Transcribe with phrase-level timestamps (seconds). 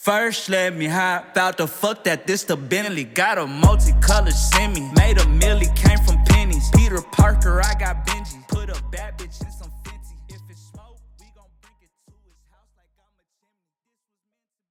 [0.00, 3.04] First, let me hop out the fuck that this the Bentley.
[3.04, 4.80] Got a multicolored semi.
[4.94, 6.70] Made a milli, came from pennies.
[6.74, 8.48] Peter Parker, I got Benji.
[8.48, 10.16] Put a bad bitch in some Fenty.
[10.30, 13.20] If it's smoke, we gon' bring it to his house like I'm a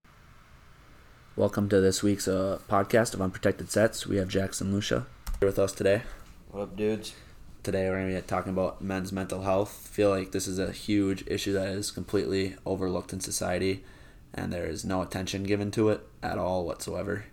[0.02, 0.16] chimney.
[1.36, 4.08] Welcome to this week's uh, podcast of Unprotected Sets.
[4.08, 5.06] We have Jackson Lucia
[5.40, 6.02] here with us today.
[6.50, 7.14] What up, dudes?
[7.62, 9.90] Today we're going to be talking about men's mental health.
[9.92, 13.84] feel like this is a huge issue that is completely overlooked in society,
[14.34, 17.26] and there is no attention given to it at all whatsoever.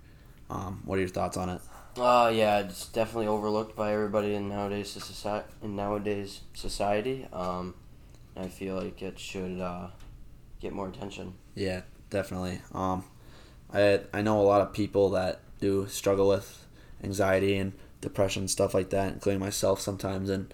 [0.48, 1.60] Um, what are your thoughts on it?
[1.96, 5.48] Uh, yeah, it's definitely overlooked by everybody in nowadays society.
[5.62, 7.74] In nowadays society, um,
[8.36, 9.88] I feel like it should uh,
[10.60, 11.34] get more attention.
[11.54, 12.60] Yeah, definitely.
[12.74, 13.04] Um,
[13.72, 16.66] I I know a lot of people that do struggle with
[17.02, 20.52] anxiety and depression and stuff like that, including myself sometimes, and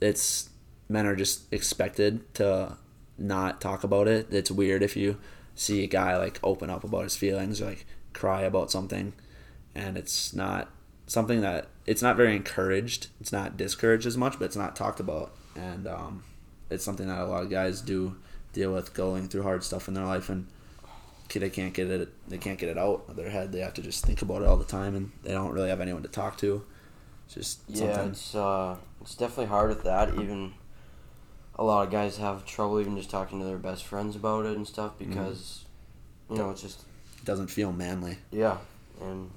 [0.00, 0.48] it's
[0.88, 2.76] men are just expected to
[3.18, 4.28] not talk about it.
[4.30, 5.18] It's weird if you
[5.60, 9.12] see a guy like open up about his feelings or like cry about something,
[9.74, 10.70] and it's not
[11.06, 13.08] something that it's not very encouraged.
[13.20, 16.24] It's not discouraged as much, but it's not talked about, and um,
[16.70, 18.16] it's something that a lot of guys do
[18.52, 20.46] deal with going through hard stuff in their life and
[21.32, 23.80] they can't get it they can't get it out of their head they have to
[23.80, 26.36] just think about it all the time and they don't really have anyone to talk
[26.36, 26.64] to
[27.26, 30.14] it's just Yeah, something it's uh, it's definitely hard with that.
[30.14, 30.52] Even
[31.60, 34.56] a lot of guys have trouble even just talking to their best friends about it
[34.56, 35.10] and stuff mm-hmm.
[35.10, 35.64] because
[36.28, 36.84] you know it's just
[37.24, 38.18] doesn't feel manly.
[38.32, 38.56] Yeah,
[39.00, 39.30] and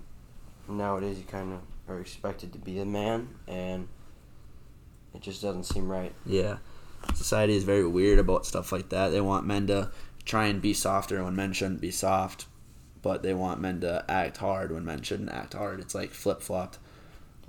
[0.68, 1.60] nowadays you kind of
[1.94, 3.88] are expected to be a man, and
[5.14, 6.14] it just doesn't seem right.
[6.26, 6.58] yeah.
[7.14, 9.10] Society is very weird about stuff like that.
[9.10, 9.92] They want men to
[10.24, 12.46] try and be softer when men shouldn't be soft
[13.04, 15.80] but they want men to act hard when men shouldn't act hard.
[15.80, 16.80] It's like flip-flopped.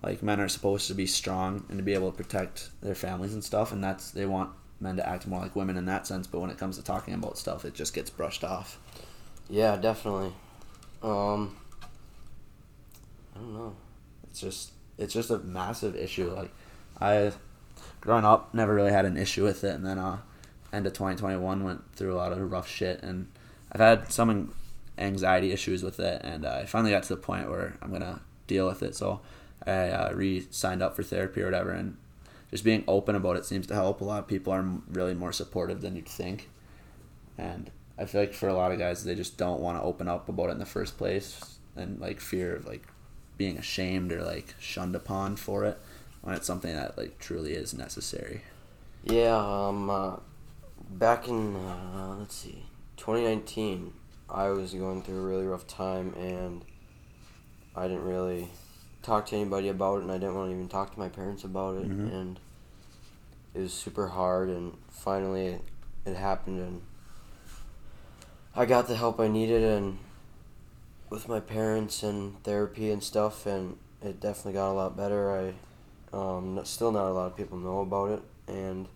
[0.02, 3.32] Like men are supposed to be strong and to be able to protect their families
[3.32, 6.26] and stuff and that's they want men to act more like women in that sense
[6.26, 8.78] but when it comes to talking about stuff it just gets brushed off
[9.48, 10.32] Yeah, definitely.
[11.02, 11.56] Um,
[13.34, 13.74] I don't know.
[14.30, 16.50] it's just it's just a massive issue like
[17.00, 17.32] i
[18.00, 20.18] growing up never really had an issue with it and then uh
[20.72, 23.26] end of 2021 went through a lot of rough shit and
[23.72, 24.54] i've had some
[24.98, 28.20] anxiety issues with it and uh, i finally got to the point where i'm gonna
[28.46, 29.20] deal with it so
[29.66, 31.96] i uh, re-signed up for therapy or whatever and
[32.54, 35.32] just being open about it seems to help a lot of people are really more
[35.32, 36.48] supportive than you'd think
[37.36, 40.06] and i feel like for a lot of guys they just don't want to open
[40.06, 42.86] up about it in the first place and like fear of like
[43.36, 45.76] being ashamed or like shunned upon for it
[46.22, 48.42] when it's something that like truly is necessary.
[49.02, 50.16] Yeah, um, uh,
[50.90, 52.62] back in uh, let's see,
[52.96, 53.92] 2019,
[54.30, 56.64] I was going through a really rough time, and
[57.76, 58.48] I didn't really
[59.02, 61.44] talk to anybody about it, and I didn't want to even talk to my parents
[61.44, 62.12] about it, Mhm.
[62.14, 62.40] and
[63.54, 65.60] it was super hard, and finally it,
[66.04, 66.82] it happened, and
[68.54, 69.98] I got the help I needed, and
[71.10, 75.30] with my parents and therapy and stuff, and it definitely got a lot better.
[76.12, 78.86] I um, still not a lot of people know about it, and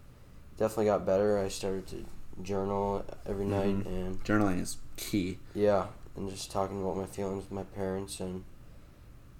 [0.58, 1.38] definitely got better.
[1.38, 2.04] I started to
[2.42, 3.86] journal every night, Mhm.
[3.86, 5.38] and Journaling is key.
[5.54, 5.86] yeah,
[6.16, 8.44] and just talking about my feelings with my parents, and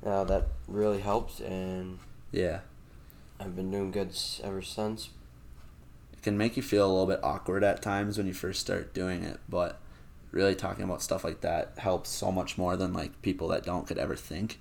[0.05, 1.41] uh, that really helped.
[1.41, 1.99] And
[2.33, 2.61] Yeah.
[3.41, 4.11] I've been doing good
[4.43, 5.11] ever since.
[6.13, 8.93] It can make you feel a little bit awkward at times when you first start
[8.93, 9.81] doing it, but
[10.31, 13.87] really talking about stuff like that helps so much more than like people that don't
[13.87, 14.61] could ever think.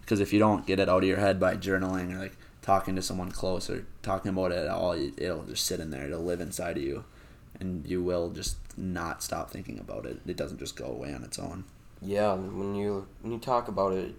[0.00, 2.96] Because if you don't get it out of your head by journaling or like talking
[2.96, 6.06] to someone close or talking about it at all, it'll just sit in there.
[6.06, 7.04] It'll live inside of you,
[7.60, 10.20] and you will just not stop thinking about it.
[10.26, 11.64] It doesn't just go away on its own.
[12.02, 14.14] Yeah, when you when you talk about it,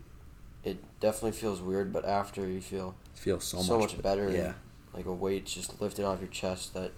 [0.65, 4.29] it definitely feels weird, but after you feel It feels so, so, much, much, better.
[4.29, 4.53] Yeah,
[4.93, 6.91] like a weight just lifted off your chest that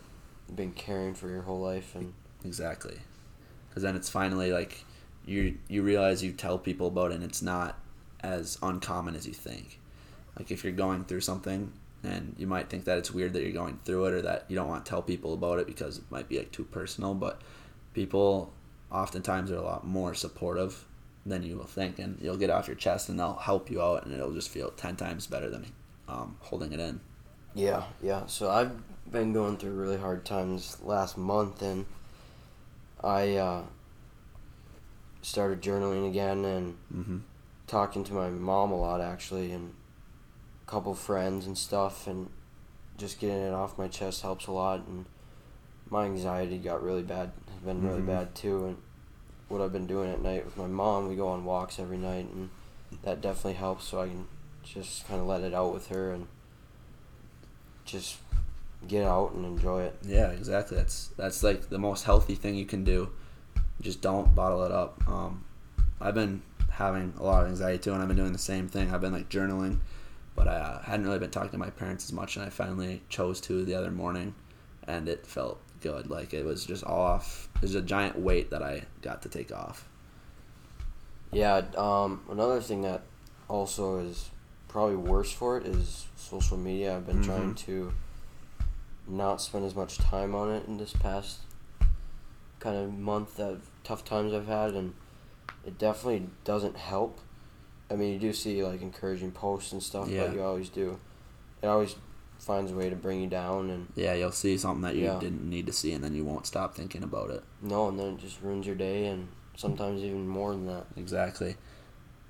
[0.48, 2.14] you've been carrying for your whole life, and
[2.44, 2.98] exactly.
[3.70, 4.86] Because then it's finally like
[5.26, 7.78] you you realize you tell people about it, and it's not
[8.22, 9.80] as uncommon as you think.
[10.40, 11.74] Like if you're going through something,
[12.04, 14.56] and you might think that it's weird that you're going through it, or that you
[14.56, 17.42] don't want to tell people about it because it might be like too personal, but
[17.94, 18.54] people
[18.90, 20.86] oftentimes are a lot more supportive
[21.30, 24.06] than you will think, and you'll get off your chest, and they'll help you out,
[24.06, 25.66] and it'll just feel ten times better than
[26.08, 27.00] um, holding it in.
[27.56, 28.26] Yeah, yeah.
[28.28, 28.72] So I've
[29.12, 31.86] been going through really hard times last month, and
[33.04, 33.64] I uh,
[35.22, 37.18] started journaling again and Mm-hmm.
[37.68, 39.74] talking to my mom a lot, actually, and
[40.66, 42.30] a couple friends and stuff, and
[42.98, 44.86] just getting it off my chest helps a lot.
[44.88, 45.06] And
[45.90, 48.08] my anxiety got really bad, has been really Mhm.
[48.08, 48.66] bad too.
[48.66, 48.78] And
[49.50, 52.28] what I've been doing at night with my mom, we go on walks every night,
[52.34, 52.50] and
[53.04, 53.86] that definitely helps.
[53.86, 54.28] So I can
[54.64, 56.28] just kind of let it out with her and
[57.86, 58.18] just
[58.88, 59.98] get out and enjoy it.
[60.04, 60.78] Yeah, exactly.
[60.78, 63.10] That's that's like the most healthy thing you can do
[63.82, 65.08] just don't bottle it up.
[65.08, 65.44] Um,
[66.02, 66.42] I've been
[66.72, 68.94] having a lot of anxiety too, and I've been doing the same thing.
[68.94, 69.80] I've been like journaling,
[70.36, 73.04] but I uh, hadn't really been talking to my parents as much, and I finally
[73.10, 74.36] chose to the other morning,
[74.88, 76.10] and it felt good.
[76.10, 77.50] Like it was just off.
[77.62, 79.88] There's a giant weight that I got to take off.
[81.32, 81.62] Yeah.
[81.78, 83.04] Um, another thing that
[83.48, 84.30] also is
[84.68, 86.98] probably worse for it is social media.
[86.98, 87.26] I've been Mhm.
[87.26, 87.94] trying to
[89.08, 91.40] not spend as much time on it in this past
[92.60, 94.94] kind of month of tough times I've had, and
[95.66, 97.20] it definitely doesn't help.
[97.90, 100.26] I mean, you do see like encouraging posts and stuff, Yeah.
[100.28, 101.00] but you always do.
[101.62, 101.96] It always
[102.40, 105.20] finds a way to bring you down, and Yeah, you'll see something that you Yeah.
[105.20, 107.44] didn't need to see, and then you won't stop thinking about it.
[107.62, 110.86] no, and then it just ruins your day, and sometimes even more than that.
[110.96, 111.56] Exactly.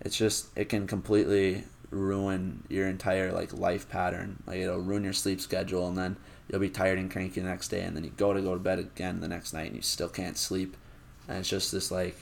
[0.02, 4.42] It's just it can completely ruin your entire like life pattern.
[4.46, 6.18] Like it'll ruin your sleep schedule and then
[6.50, 8.60] you'll be tired and cranky the next day and then you go to go to
[8.60, 10.78] bed again the next night and you still can't sleep.
[11.28, 12.18] And it's just this like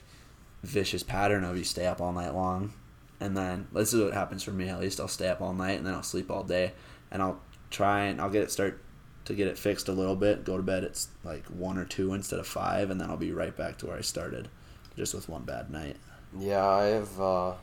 [0.63, 2.73] vicious pattern of you stay up all night long
[3.19, 5.77] and then this is what happens for me at least I'll stay up all night
[5.77, 6.73] and then I'll sleep all day
[7.11, 7.39] and I'll
[7.69, 8.81] try and I'll get it start
[9.25, 12.13] to get it fixed a little bit, go to bed at like one or two
[12.13, 14.49] instead of five and then I'll be right back to where I started
[14.97, 15.97] just with one bad night.
[16.37, 17.53] Yeah, I have uh,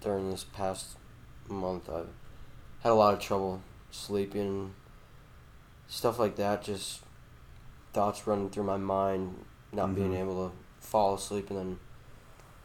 [0.00, 0.96] during this past
[1.48, 2.08] month I've
[2.82, 4.74] had a lot of trouble sleeping,
[5.88, 6.62] stuff like that.
[6.62, 7.00] Just
[7.92, 10.16] thoughts running through my mind, not being Mhm.
[10.16, 10.56] able to
[10.86, 11.78] fall asleep, and then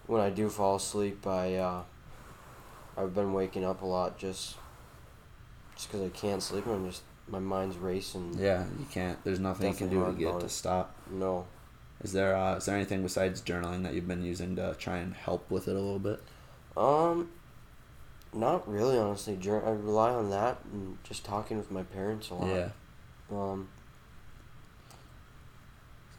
[0.07, 1.83] when I do fall asleep, I uh,
[2.97, 4.55] I've been waking up a lot just
[5.81, 8.35] just because I can't sleep and I'm just my mind's racing.
[8.37, 9.17] Yeah, you can't.
[9.23, 10.95] There's nothing you can do to get it to stop.
[11.09, 11.47] No.
[12.03, 15.13] Is there uh, is there anything besides journaling that you've been using to try and
[15.13, 16.21] help with it a little bit?
[16.77, 17.29] Um,
[18.31, 19.35] not really, honestly.
[19.37, 22.47] Jour- I rely on that and just talking with my parents a lot.
[22.47, 22.69] Yeah.
[23.31, 23.69] Um,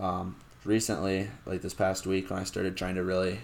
[0.00, 3.40] Um, recently, like this past week, when I started trying to really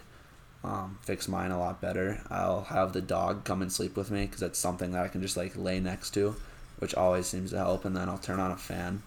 [0.64, 4.22] um, fix mine a lot better, I'll have the dog come and sleep with me
[4.26, 6.36] because that's something that I can just like lay next to,
[6.78, 7.84] which always seems to help.
[7.84, 9.02] And then I'll turn on a fan,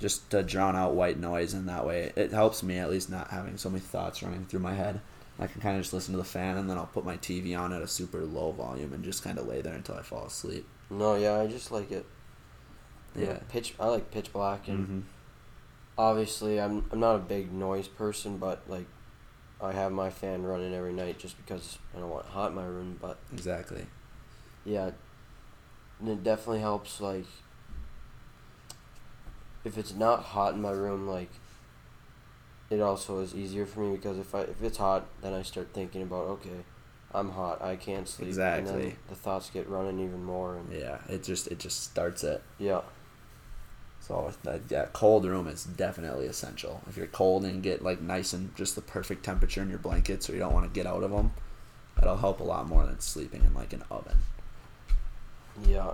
[0.00, 3.30] just to drown out white noise, and that way it helps me at least not
[3.30, 5.00] having so many thoughts running through my head.
[5.38, 7.58] I can kind of just listen to the fan, and then I'll put my TV
[7.58, 10.26] on at a super low volume and just kind of lay there until I fall
[10.26, 10.66] asleep.
[10.90, 12.06] no, yeah, I just like it.
[13.14, 13.38] Yeah.
[13.48, 13.74] pitch.
[13.80, 15.00] I like pitch black, and hmm
[15.96, 18.86] obviously, I'm I'm not a big noise person, but like,
[19.62, 22.56] I have my fan running every night just because I don't want it hot in
[22.56, 22.98] my room.
[23.00, 23.86] But Exactly.
[24.64, 24.90] yeah,
[26.00, 27.00] and it definitely helps.
[27.00, 27.26] Like,
[29.64, 31.30] if it's not hot in my room, like.
[32.70, 35.74] It also is easier for me because if I if it's hot, then I start
[35.74, 36.64] thinking about okay,
[37.14, 38.96] I'm hot, I can't sleep, and then Exactly.
[39.10, 40.96] the thoughts get running even more, and Yeah.
[41.06, 42.42] It just it just starts it.
[42.56, 42.80] yeah,
[44.02, 46.82] So that, cold room is definitely essential.
[46.88, 50.28] If you're cold and get like nice and just the perfect temperature in your blankets,
[50.28, 51.32] or you don't want to get out of them,
[51.96, 54.18] that'll help a lot more than sleeping in like an oven.
[55.68, 55.92] Yeah.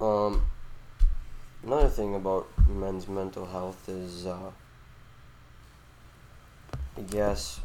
[0.00, 0.46] Um,
[1.62, 4.50] another thing about men's mental health is, uh,
[6.96, 7.60] I guess,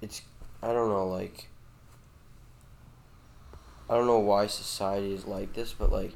[0.00, 0.22] it's,
[0.62, 1.48] I don't know, like,
[3.90, 6.12] I don't know why society is like this, but like,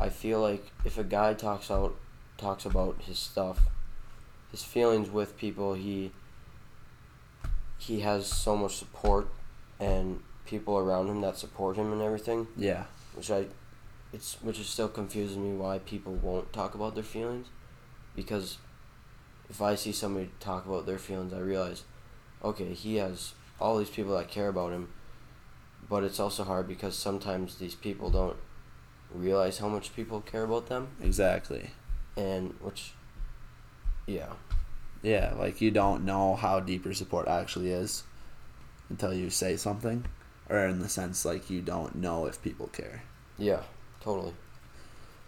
[0.00, 1.94] I feel like if a guy talks out,
[2.38, 3.60] talks about his stuff,
[4.50, 6.10] his feelings with people, he,
[7.78, 9.28] he has so much support
[9.78, 12.48] and people around him that support him and everything.
[12.56, 12.84] Yeah.
[13.14, 13.44] which I,
[14.12, 17.48] it's which is still confusing me why people won't talk about their feelings,
[18.16, 18.58] because
[19.48, 21.84] if I see somebody talk about their feelings, I realize,
[22.42, 24.88] okay, he has all these people that care about him,
[25.88, 28.36] but it's also hard because sometimes these people don't
[29.14, 31.70] realize how much people care about them, Exactly.
[32.16, 32.92] and which,
[34.06, 34.32] yeah,
[35.02, 38.02] Yeah, like you don't know how deep your support actually is
[38.88, 40.04] until you say something,
[40.48, 43.02] or in the sense like you don't know if people care.
[43.38, 43.62] yeah,
[44.00, 44.34] totally,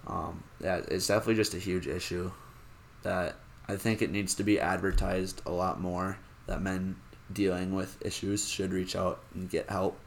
[0.07, 2.31] Um, yeah, it's definitely just a huge issue
[3.03, 3.37] that
[3.69, 6.97] I think it needs to be advertised a lot more that men
[7.33, 9.99] dealing with issues should reach out and get help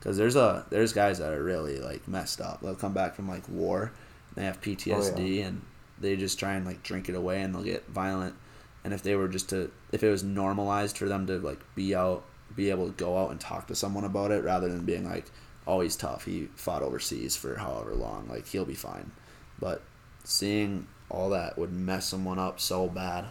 [0.00, 2.60] because there's a there's guys that are really like messed up.
[2.60, 3.92] They'll come back from like war,
[4.28, 5.62] and they have PTSD oh, and
[6.00, 8.34] they just try and like drink it away and they'll get violent.
[8.82, 11.94] And if they were just to if it was normalized for them to like be
[11.94, 15.08] out be able to go out and talk to someone about it rather than being
[15.08, 15.26] like
[15.66, 19.10] oh he's tough he fought overseas for however long like he'll be fine
[19.58, 19.82] but
[20.24, 23.26] seeing all that would mess someone up so bad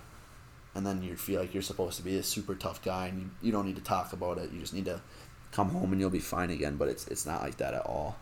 [0.76, 3.30] and then you feel like you're supposed to be a super tough guy and you,
[3.42, 5.02] you don't need to talk about it you just need to
[5.52, 8.18] come home and you'll be fine again but it's it's not like that at all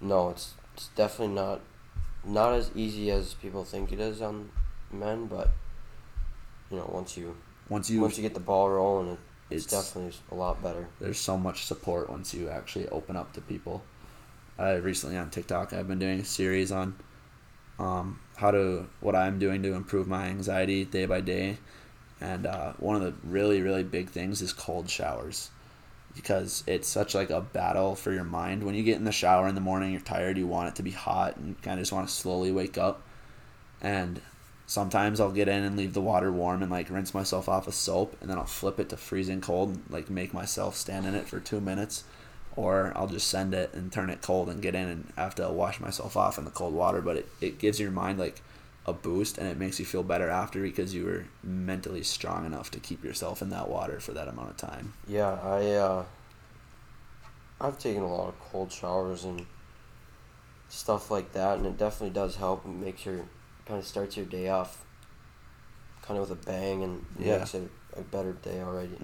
[0.00, 1.60] no, it's it's definitely not,
[2.24, 4.48] not as easy as people think it is on
[4.92, 5.50] men, but
[6.70, 7.36] you know, once you
[7.68, 9.18] Once you once you get the ball rolling, it,
[9.50, 10.86] it's, It's- definitely a lot better.
[11.00, 13.82] there's so much support once you actually open up to people.
[14.56, 16.94] I recently on TikTok I've been doing a series on
[17.80, 21.58] um, how to what I'm doing to improve my anxiety day by day,
[22.20, 25.50] and uh, one of the really really big things is cold showers,
[26.14, 28.64] because it's such like a battle for your mind.
[28.64, 30.82] When you get in the shower in the morning, you're tired, you want it to
[30.82, 33.02] be hot, and you kind of just want to slowly wake up,
[33.80, 34.20] and
[34.68, 37.74] sometimes I'll get in and leave the water warm and like rinse myself off with
[37.74, 41.14] soap and then I'll flip it to freezing cold and like make myself stand in
[41.14, 42.04] it for two minutes.
[42.54, 45.48] Or I'll just send it and turn it cold and get in and have to
[45.48, 47.00] wash myself off in the cold water.
[47.00, 48.42] But it, it gives your mind like
[48.88, 52.70] a boost and it makes you feel better after because you were mentally strong enough
[52.70, 56.04] to keep yourself in that water for that amount of time Yeah, I uh,
[57.60, 59.44] I've taken a lot of cold showers and
[60.68, 62.64] stuff like that, and it definitely does help.
[62.64, 63.24] It makes your
[63.66, 64.84] kind of starts your day off
[66.02, 67.38] kind of with a bang, and Yeah.
[67.38, 68.96] makes it a better day already.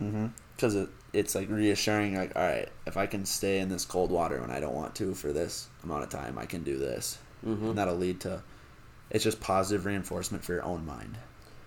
[0.56, 4.10] because it, it's like reassuring like all right if I can stay in this cold
[4.12, 7.18] water when I don't want to for this amount of time I can do this
[7.44, 7.70] Mm-hmm.
[7.70, 8.42] and that'll lead to
[9.10, 11.18] it's just positive reinforcement for your own mind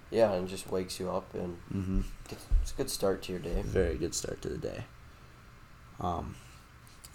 [0.10, 2.02] Yeah, and just wakes you up, and mm-hmm.
[2.30, 3.62] it's, it's a good start to your day.
[3.64, 4.84] very good start to the day
[6.00, 6.36] um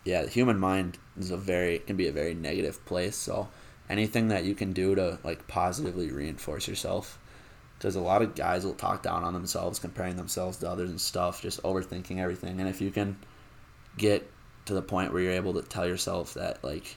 [0.05, 3.49] yeah the human mind is a very can be a very negative place so
[3.89, 7.19] anything that you can do to like positively reinforce yourself
[7.79, 11.01] because a lot of guys will talk down on themselves comparing themselves to others and
[11.01, 13.17] stuff just overthinking everything and if you can
[13.97, 14.29] get
[14.65, 16.97] to the point where you're able to tell yourself that like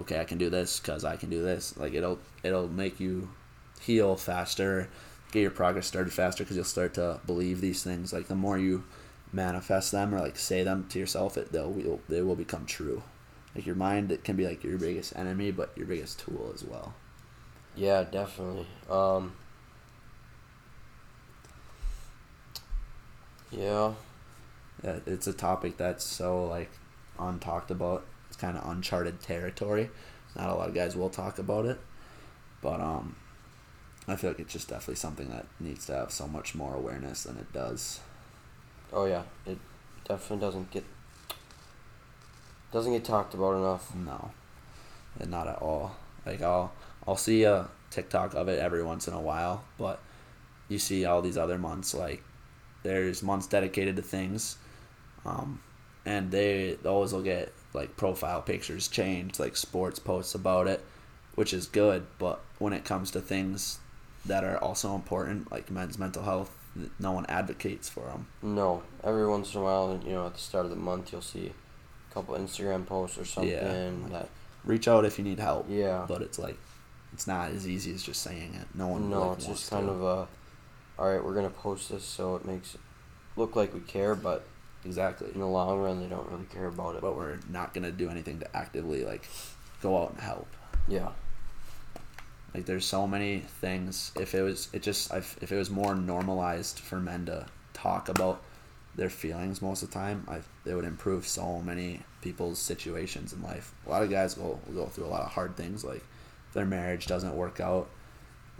[0.00, 1.76] okay i can do this because i can do this.
[1.76, 3.28] Like it'll it'll make you
[3.80, 4.88] heal faster
[5.34, 8.12] get your progress started faster because you'll start to believe these things.
[8.12, 8.84] Like the more you
[9.32, 13.02] manifest them or like say them to yourself it they'll will, they will become true.
[13.54, 16.64] Like your mind it can be like your biggest enemy but your biggest tool as
[16.64, 16.94] well.
[17.74, 18.66] Yeah, definitely.
[18.88, 19.32] Um,
[23.50, 23.94] yeah,
[24.84, 26.70] Yeah, it's a topic that's so like
[27.18, 28.04] untalked about.
[28.44, 29.88] Kind of uncharted territory.
[30.36, 31.80] Not a lot of guys will talk about it,
[32.60, 33.16] but um,
[34.06, 37.22] I feel like it's just definitely something that needs to have so much more awareness
[37.22, 38.00] than it does.
[38.92, 39.56] oh yeah, it
[40.06, 40.84] definitely doesn't get
[42.70, 43.94] doesn't get talked about enough.
[43.94, 44.32] No,
[45.18, 45.96] and not at all.
[46.26, 46.70] Like I'll
[47.08, 50.00] I'll see a TikTok of it every once in a while, but
[50.68, 52.22] you see all these other months like
[52.82, 54.58] there's months dedicated to things,
[55.24, 55.62] um,
[56.04, 60.82] and they those will get like profile pictures changed, like sports posts about it,
[61.34, 62.06] which is good.
[62.18, 63.78] But when it comes to things
[64.24, 66.50] that are also important, like men's mental health,
[66.98, 68.26] no one advocates for them.
[68.42, 71.20] No, every once in a while, you know, at the start of the month, you'll
[71.20, 71.52] see
[72.10, 74.28] a couple Instagram posts or something like- that
[74.64, 75.66] Reach out if you need help.
[75.68, 76.06] Yeah.
[76.08, 76.56] but it's like
[77.12, 78.66] it's not as easy as just saying it.
[78.74, 79.10] No one.
[79.10, 79.92] no, like, it's just kind to.
[79.92, 80.28] of a
[80.98, 82.80] all right, we're gonna post this so it makes it
[83.36, 84.46] look like we care, but
[84.84, 85.28] exactly.
[85.32, 87.00] in the long run, they don't really care about it.
[87.02, 89.28] But we're not gonna do anything to actively like
[89.82, 90.48] go out and help.
[90.88, 91.10] yeah,
[92.54, 94.12] Like there's so many things.
[94.18, 98.08] If it was, it just if if it was more normalized for men to talk
[98.08, 98.42] about
[98.96, 103.42] their feelings most of the time, I it would improve so many people's situations in
[103.42, 103.74] life.
[103.86, 106.04] A lot of guys go will go through a lot of hard things, like
[106.52, 107.88] their marriage doesn't work out,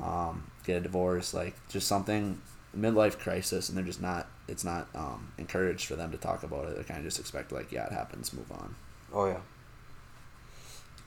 [0.03, 2.41] um, get a divorce, like just something
[2.77, 4.29] midlife crisis, and they're just not.
[4.49, 6.77] It's not um, encouraged for them to talk about it.
[6.77, 8.75] They kind of just expect like, yeah, it happens, move on.
[9.13, 9.41] oh yeah,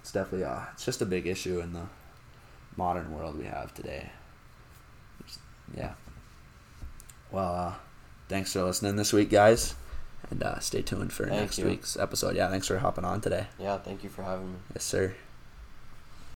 [0.02, 1.84] It's definitely uh, it's just a big issue in the
[2.76, 4.10] modern world we have today.
[5.26, 5.40] Just-
[5.76, 5.94] yeah.
[7.32, 7.74] Well, uh,
[8.30, 9.76] thanks for listening this week, guys,
[10.32, 11.66] and uh, stay tuned for Thank next you.
[11.66, 12.36] week's episode.
[12.36, 13.48] Yeah, thanks for hopping on today.
[13.60, 13.78] yeah.
[13.78, 14.58] Thank you for having me.
[14.74, 15.14] Yes, sir.